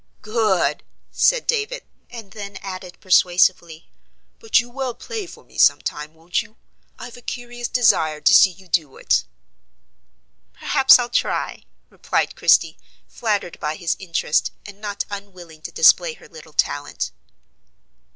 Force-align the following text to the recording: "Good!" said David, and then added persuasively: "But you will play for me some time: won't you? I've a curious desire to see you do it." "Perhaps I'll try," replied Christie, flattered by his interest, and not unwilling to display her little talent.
"Good!" 0.23 0.81
said 1.11 1.45
David, 1.45 1.83
and 2.09 2.31
then 2.31 2.57
added 2.63 2.99
persuasively: 3.01 3.91
"But 4.39 4.59
you 4.59 4.67
will 4.67 4.95
play 4.95 5.27
for 5.27 5.43
me 5.43 5.59
some 5.59 5.79
time: 5.79 6.15
won't 6.15 6.41
you? 6.41 6.57
I've 6.97 7.17
a 7.17 7.21
curious 7.21 7.67
desire 7.67 8.19
to 8.19 8.33
see 8.33 8.49
you 8.49 8.67
do 8.67 8.97
it." 8.97 9.25
"Perhaps 10.53 10.97
I'll 10.97 11.07
try," 11.07 11.65
replied 11.91 12.35
Christie, 12.35 12.79
flattered 13.07 13.59
by 13.59 13.75
his 13.75 13.95
interest, 13.99 14.49
and 14.65 14.81
not 14.81 15.03
unwilling 15.11 15.61
to 15.61 15.71
display 15.71 16.13
her 16.15 16.27
little 16.27 16.53
talent. 16.53 17.11